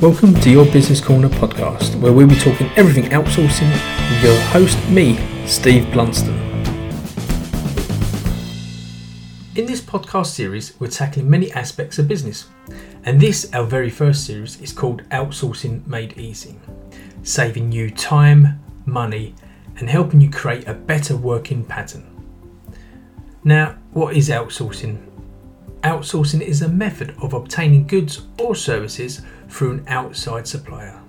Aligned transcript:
Welcome 0.00 0.36
to 0.42 0.50
your 0.50 0.64
Business 0.64 1.00
Corner 1.00 1.28
podcast, 1.28 2.00
where 2.00 2.12
we'll 2.12 2.28
be 2.28 2.36
talking 2.36 2.70
everything 2.76 3.10
outsourcing 3.10 3.68
with 3.68 4.22
your 4.22 4.40
host, 4.42 4.78
me, 4.88 5.18
Steve 5.44 5.86
Blunston. 5.86 6.38
In 9.56 9.66
this 9.66 9.80
podcast 9.80 10.26
series, 10.26 10.78
we're 10.78 10.86
tackling 10.86 11.28
many 11.28 11.50
aspects 11.50 11.98
of 11.98 12.06
business, 12.06 12.46
and 13.06 13.20
this, 13.20 13.52
our 13.52 13.64
very 13.64 13.90
first 13.90 14.24
series, 14.24 14.60
is 14.60 14.72
called 14.72 15.02
Outsourcing 15.08 15.84
Made 15.84 16.16
Easy, 16.16 16.54
saving 17.24 17.72
you 17.72 17.90
time, 17.90 18.62
money, 18.86 19.34
and 19.78 19.90
helping 19.90 20.20
you 20.20 20.30
create 20.30 20.68
a 20.68 20.74
better 20.74 21.16
working 21.16 21.64
pattern. 21.64 22.06
Now, 23.42 23.76
what 23.90 24.14
is 24.14 24.28
outsourcing? 24.28 25.07
Outsourcing 25.82 26.40
is 26.40 26.62
a 26.62 26.68
method 26.68 27.14
of 27.22 27.34
obtaining 27.34 27.86
goods 27.86 28.22
or 28.38 28.54
services 28.54 29.22
through 29.48 29.72
an 29.72 29.84
outside 29.86 30.46
supplier. 30.46 31.00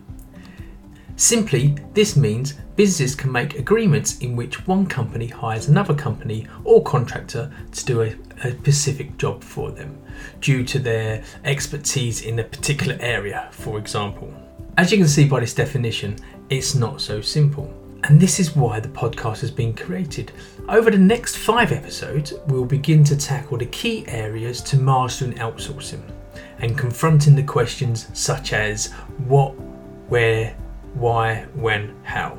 Simply, 1.15 1.75
this 1.93 2.15
means 2.15 2.53
businesses 2.77 3.13
can 3.13 3.31
make 3.31 3.59
agreements 3.59 4.19
in 4.19 4.37
which 4.37 4.65
one 4.67 4.85
company 4.85 5.27
hires 5.27 5.67
another 5.67 5.93
company 5.93 6.47
or 6.63 6.81
contractor 6.83 7.51
to 7.73 7.85
do 7.85 8.01
a, 8.03 8.15
a, 8.43 8.51
specific 8.51 9.17
job 9.17 9.43
for 9.43 9.69
them 9.71 9.97
due 10.39 10.63
to 10.63 10.79
their 10.79 11.21
expertise 11.43 12.21
in 12.21 12.39
a 12.39 12.43
particular 12.43 12.95
area, 13.01 13.49
for 13.51 13.77
example. 13.77 14.33
As 14.77 14.93
you 14.93 14.97
can 14.97 15.09
see 15.09 15.27
by 15.27 15.41
this 15.41 15.53
definition, 15.53 16.15
it's 16.49 16.73
not 16.73 17.01
so 17.01 17.19
simple. 17.19 17.73
And 18.03 18.19
this 18.19 18.39
is 18.39 18.55
why 18.55 18.79
the 18.79 18.89
podcast 18.89 19.41
has 19.41 19.51
been 19.51 19.73
created. 19.73 20.31
Over 20.67 20.89
the 20.89 20.97
next 20.97 21.37
five 21.37 21.71
episodes, 21.71 22.33
we'll 22.47 22.65
begin 22.65 23.03
to 23.05 23.17
tackle 23.17 23.57
the 23.57 23.65
key 23.67 24.07
areas 24.07 24.61
to 24.61 24.77
mastering 24.77 25.33
outsourcing 25.33 26.01
and 26.59 26.77
confronting 26.77 27.35
the 27.35 27.43
questions 27.43 28.07
such 28.13 28.53
as 28.53 28.91
what, 29.27 29.51
where, 30.09 30.55
why, 30.93 31.45
when, 31.55 31.95
how. 32.03 32.37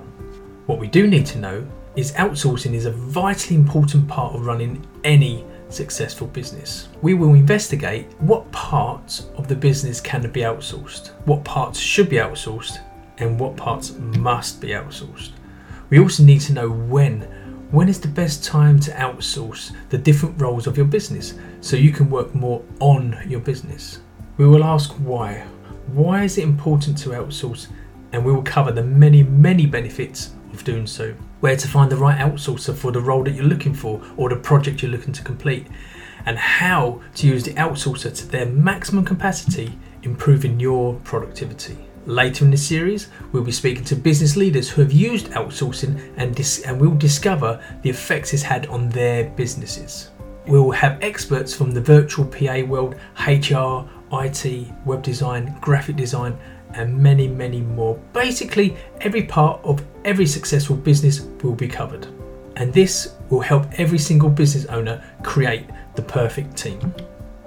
What 0.66 0.78
we 0.78 0.88
do 0.88 1.06
need 1.06 1.26
to 1.26 1.38
know 1.38 1.66
is 1.96 2.12
outsourcing 2.12 2.74
is 2.74 2.86
a 2.86 2.92
vitally 2.92 3.56
important 3.56 4.08
part 4.08 4.34
of 4.34 4.46
running 4.46 4.86
any 5.04 5.44
successful 5.68 6.26
business. 6.28 6.88
We 7.02 7.14
will 7.14 7.34
investigate 7.34 8.06
what 8.20 8.50
parts 8.52 9.26
of 9.36 9.48
the 9.48 9.56
business 9.56 10.00
can 10.00 10.22
be 10.30 10.40
outsourced, 10.40 11.08
what 11.26 11.44
parts 11.44 11.78
should 11.78 12.08
be 12.08 12.16
outsourced, 12.16 12.78
and 13.18 13.38
what 13.38 13.56
parts 13.56 13.92
must 13.92 14.60
be 14.60 14.68
outsourced. 14.68 15.32
We 15.90 15.98
also 15.98 16.22
need 16.22 16.40
to 16.42 16.52
know 16.52 16.70
when. 16.70 17.22
When 17.72 17.88
is 17.88 18.00
the 18.00 18.08
best 18.08 18.44
time 18.44 18.78
to 18.80 18.92
outsource 18.92 19.72
the 19.90 19.98
different 19.98 20.40
roles 20.40 20.68
of 20.68 20.76
your 20.76 20.86
business 20.86 21.34
so 21.60 21.76
you 21.76 21.90
can 21.90 22.08
work 22.08 22.32
more 22.32 22.62
on 22.78 23.20
your 23.26 23.40
business? 23.40 23.98
We 24.36 24.46
will 24.46 24.62
ask 24.62 24.92
why. 24.92 25.44
Why 25.88 26.22
is 26.22 26.38
it 26.38 26.44
important 26.44 26.96
to 26.98 27.10
outsource? 27.10 27.66
And 28.12 28.24
we 28.24 28.32
will 28.32 28.42
cover 28.42 28.70
the 28.70 28.84
many, 28.84 29.24
many 29.24 29.66
benefits 29.66 30.32
of 30.52 30.62
doing 30.62 30.86
so. 30.86 31.12
Where 31.40 31.56
to 31.56 31.68
find 31.68 31.90
the 31.90 31.96
right 31.96 32.18
outsourcer 32.18 32.74
for 32.74 32.92
the 32.92 33.00
role 33.00 33.24
that 33.24 33.32
you're 33.32 33.44
looking 33.44 33.74
for 33.74 34.00
or 34.16 34.28
the 34.28 34.36
project 34.36 34.82
you're 34.82 34.92
looking 34.92 35.12
to 35.14 35.22
complete. 35.24 35.66
And 36.24 36.38
how 36.38 37.00
to 37.16 37.26
use 37.26 37.42
the 37.42 37.54
outsourcer 37.54 38.16
to 38.16 38.26
their 38.28 38.46
maximum 38.46 39.04
capacity, 39.04 39.76
improving 40.02 40.60
your 40.60 40.94
productivity. 41.02 41.78
Later 42.06 42.46
in 42.46 42.50
the 42.50 42.56
series, 42.56 43.08
we'll 43.30 43.44
be 43.44 43.52
speaking 43.52 43.84
to 43.84 43.94
business 43.94 44.36
leaders 44.36 44.70
who 44.70 44.80
have 44.80 44.92
used 44.92 45.26
outsourcing 45.32 46.12
and, 46.16 46.34
dis- 46.34 46.62
and 46.62 46.80
we'll 46.80 46.94
discover 46.94 47.62
the 47.82 47.90
effects 47.90 48.32
it's 48.32 48.42
had 48.42 48.66
on 48.66 48.88
their 48.88 49.24
businesses. 49.30 50.10
We 50.46 50.58
will 50.58 50.70
have 50.70 50.98
experts 51.02 51.54
from 51.54 51.72
the 51.72 51.80
virtual 51.80 52.24
PA 52.24 52.62
world, 52.62 52.96
HR, 53.26 53.86
IT, 54.12 54.66
web 54.86 55.02
design, 55.02 55.56
graphic 55.60 55.96
design, 55.96 56.38
and 56.74 56.96
many, 56.96 57.28
many 57.28 57.60
more. 57.60 57.96
Basically, 58.14 58.76
every 59.02 59.24
part 59.24 59.60
of 59.62 59.84
every 60.04 60.26
successful 60.26 60.76
business 60.76 61.20
will 61.42 61.54
be 61.54 61.68
covered. 61.68 62.06
And 62.56 62.72
this 62.72 63.14
will 63.28 63.40
help 63.40 63.66
every 63.78 63.98
single 63.98 64.30
business 64.30 64.64
owner 64.66 65.04
create 65.22 65.66
the 65.94 66.02
perfect 66.02 66.56
team. 66.56 66.94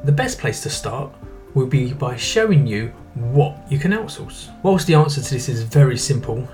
The 0.03 0.11
best 0.11 0.39
place 0.39 0.61
to 0.61 0.69
start 0.69 1.11
will 1.53 1.67
be 1.67 1.93
by 1.93 2.15
showing 2.15 2.67
you 2.67 2.93
what 3.15 3.59
you 3.71 3.77
can 3.77 3.91
outsource. 3.91 4.49
Whilst 4.63 4.87
the 4.87 4.95
answer 4.95 5.21
to 5.21 5.33
this 5.33 5.49
is 5.49 5.63
very 5.63 5.97
simple, 5.97 6.47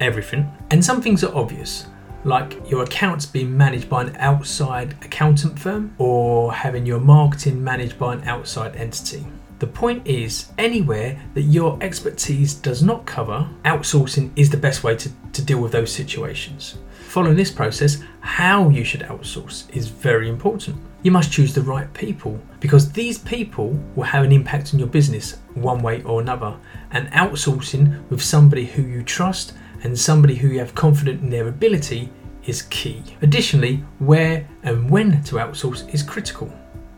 everything, 0.00 0.50
and 0.70 0.84
some 0.84 1.02
things 1.02 1.22
are 1.24 1.34
obvious, 1.34 1.86
like 2.24 2.70
your 2.70 2.82
accounts 2.82 3.26
being 3.26 3.56
managed 3.56 3.88
by 3.88 4.02
an 4.04 4.16
outside 4.16 4.92
accountant 5.02 5.58
firm 5.58 5.94
or 5.98 6.52
having 6.52 6.86
your 6.86 7.00
marketing 7.00 7.62
managed 7.62 7.98
by 7.98 8.14
an 8.14 8.24
outside 8.24 8.76
entity. 8.76 9.26
The 9.58 9.66
point 9.66 10.06
is, 10.06 10.50
anywhere 10.56 11.20
that 11.34 11.42
your 11.42 11.76
expertise 11.82 12.54
does 12.54 12.82
not 12.82 13.04
cover, 13.04 13.46
outsourcing 13.64 14.30
is 14.34 14.48
the 14.48 14.56
best 14.56 14.82
way 14.82 14.96
to, 14.96 15.10
to 15.32 15.42
deal 15.42 15.60
with 15.60 15.72
those 15.72 15.92
situations. 15.92 16.78
Following 17.10 17.34
this 17.34 17.50
process, 17.50 17.98
how 18.20 18.68
you 18.68 18.84
should 18.84 19.00
outsource 19.00 19.68
is 19.74 19.88
very 19.88 20.28
important. 20.28 20.76
You 21.02 21.10
must 21.10 21.32
choose 21.32 21.52
the 21.52 21.60
right 21.60 21.92
people 21.92 22.38
because 22.60 22.92
these 22.92 23.18
people 23.18 23.76
will 23.96 24.04
have 24.04 24.22
an 24.24 24.30
impact 24.30 24.72
on 24.72 24.78
your 24.78 24.86
business 24.86 25.38
one 25.54 25.82
way 25.82 26.04
or 26.04 26.20
another. 26.20 26.56
And 26.92 27.08
outsourcing 27.08 28.08
with 28.10 28.22
somebody 28.22 28.64
who 28.64 28.82
you 28.82 29.02
trust 29.02 29.54
and 29.82 29.98
somebody 29.98 30.36
who 30.36 30.50
you 30.50 30.60
have 30.60 30.76
confidence 30.76 31.20
in 31.20 31.30
their 31.30 31.48
ability 31.48 32.12
is 32.46 32.62
key. 32.62 33.02
Additionally, 33.22 33.82
where 33.98 34.48
and 34.62 34.88
when 34.88 35.20
to 35.24 35.34
outsource 35.34 35.92
is 35.92 36.04
critical. 36.04 36.48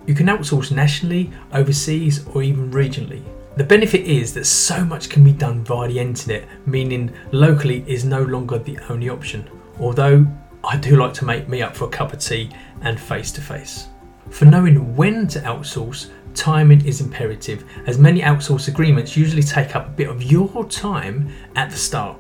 You 0.07 0.13
can 0.15 0.27
outsource 0.27 0.71
nationally, 0.71 1.31
overseas, 1.55 2.27
or 2.35 2.43
even 2.43 2.71
regionally. 2.71 3.23
The 3.57 3.65
benefit 3.65 4.03
is 4.03 4.35
that 4.35 4.45
so 4.45 4.85
much 4.85 5.09
can 5.09 5.25
be 5.25 5.33
done 5.33 5.65
via 5.65 5.89
the 5.89 6.01
internet, 6.01 6.47
meaning 6.67 7.15
locally 7.31 7.83
is 7.87 8.05
no 8.05 8.23
longer 8.23 8.59
the 8.59 8.79
only 8.91 9.09
option. 9.09 9.49
Although 9.81 10.27
I 10.65 10.77
do 10.77 10.97
like 10.97 11.15
to 11.15 11.25
make 11.25 11.49
me 11.49 11.63
up 11.63 11.75
for 11.75 11.87
a 11.87 11.91
cup 11.91 12.13
of 12.13 12.21
tea 12.21 12.51
and 12.83 13.01
face 13.01 13.33
to 13.33 13.41
face. 13.41 13.89
For 14.31 14.45
knowing 14.45 14.95
when 14.97 15.27
to 15.29 15.41
outsource, 15.41 16.11
timing 16.35 16.87
is 16.87 17.01
imperative, 17.01 17.65
as 17.87 17.99
many 17.99 18.21
outsource 18.21 18.69
agreements 18.69 19.17
usually 19.17 19.43
take 19.43 19.75
up 19.75 19.87
a 19.87 19.91
bit 19.91 20.09
of 20.09 20.23
your 20.23 20.65
time 20.69 21.33
at 21.57 21.71
the 21.71 21.77
start 21.77 22.19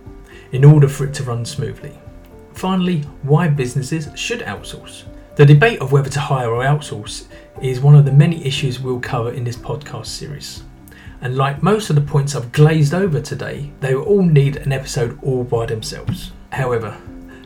in 0.52 0.64
order 0.64 0.88
for 0.88 1.04
it 1.04 1.14
to 1.14 1.22
run 1.22 1.44
smoothly. 1.44 1.98
Finally, 2.54 3.02
why 3.22 3.48
businesses 3.48 4.08
should 4.14 4.40
outsource. 4.40 5.04
The 5.36 5.46
debate 5.46 5.80
of 5.80 5.92
whether 5.92 6.10
to 6.10 6.20
hire 6.20 6.50
or 6.50 6.64
outsource 6.64 7.26
is 7.62 7.80
one 7.80 7.94
of 7.94 8.04
the 8.04 8.12
many 8.12 8.44
issues 8.44 8.80
we'll 8.80 9.00
cover 9.00 9.32
in 9.32 9.44
this 9.44 9.56
podcast 9.56 10.06
series. 10.06 10.62
And 11.22 11.36
like 11.36 11.62
most 11.62 11.88
of 11.88 11.96
the 11.96 12.02
points 12.02 12.34
I've 12.34 12.52
glazed 12.52 12.92
over 12.92 13.20
today, 13.20 13.72
they 13.80 13.94
will 13.94 14.02
all 14.02 14.22
need 14.22 14.56
an 14.56 14.72
episode 14.72 15.18
all 15.22 15.44
by 15.44 15.66
themselves. 15.66 16.32
However, 16.50 17.00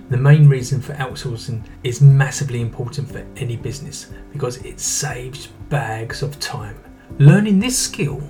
the 0.08 0.16
main 0.16 0.48
reason 0.48 0.80
for 0.80 0.94
outsourcing 0.94 1.62
is 1.82 2.00
massively 2.00 2.60
important 2.60 3.10
for 3.10 3.26
any 3.36 3.56
business 3.56 4.12
because 4.32 4.58
it 4.58 4.78
saves 4.78 5.48
bags 5.68 6.22
of 6.22 6.38
time. 6.38 6.78
Learning 7.18 7.58
this 7.58 7.78
skill 7.78 8.22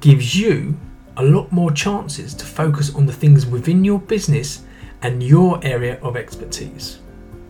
gives 0.00 0.34
you 0.34 0.78
a 1.18 1.22
lot 1.22 1.50
more 1.52 1.70
chances 1.70 2.32
to 2.34 2.46
focus 2.46 2.94
on 2.94 3.04
the 3.04 3.12
things 3.12 3.44
within 3.44 3.84
your 3.84 3.98
business 3.98 4.62
and 5.02 5.22
your 5.22 5.60
area 5.64 5.98
of 6.00 6.16
expertise. 6.16 6.98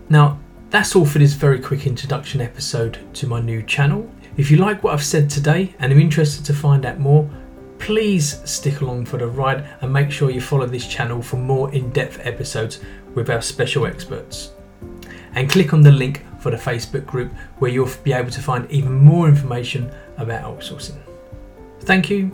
Now, 0.08 0.40
that's 0.70 0.96
all 0.96 1.06
for 1.06 1.18
this 1.18 1.34
very 1.34 1.60
quick 1.60 1.86
introduction 1.86 2.40
episode 2.40 2.98
to 3.14 3.26
my 3.26 3.40
new 3.40 3.62
channel. 3.62 4.10
If 4.36 4.50
you 4.50 4.56
like 4.56 4.82
what 4.82 4.94
I've 4.94 5.04
said 5.04 5.30
today 5.30 5.74
and 5.78 5.92
are 5.92 5.98
interested 5.98 6.44
to 6.46 6.54
find 6.54 6.84
out 6.84 6.98
more, 6.98 7.28
please 7.78 8.40
stick 8.48 8.80
along 8.80 9.06
for 9.06 9.16
the 9.16 9.26
ride 9.26 9.66
and 9.80 9.92
make 9.92 10.10
sure 10.10 10.30
you 10.30 10.40
follow 10.40 10.66
this 10.66 10.86
channel 10.86 11.22
for 11.22 11.36
more 11.36 11.72
in 11.72 11.90
depth 11.90 12.20
episodes 12.24 12.80
with 13.14 13.30
our 13.30 13.42
special 13.42 13.86
experts. 13.86 14.52
And 15.34 15.50
click 15.50 15.72
on 15.72 15.82
the 15.82 15.92
link 15.92 16.24
for 16.40 16.50
the 16.50 16.56
Facebook 16.56 17.06
group 17.06 17.32
where 17.58 17.70
you'll 17.70 17.90
be 18.02 18.12
able 18.12 18.30
to 18.30 18.40
find 18.40 18.70
even 18.70 18.92
more 18.92 19.28
information 19.28 19.90
about 20.16 20.42
outsourcing. 20.42 20.98
Thank 21.80 22.10
you. 22.10 22.30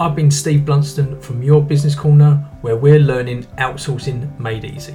I've 0.00 0.14
been 0.14 0.30
Steve 0.30 0.60
Blunston 0.60 1.20
from 1.20 1.42
Your 1.42 1.62
Business 1.62 1.94
Corner, 1.94 2.36
where 2.60 2.76
we're 2.76 3.00
learning 3.00 3.44
outsourcing 3.58 4.38
made 4.38 4.64
easy. 4.64 4.94